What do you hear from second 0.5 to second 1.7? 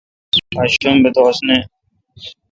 آج شنب دوس نہ۔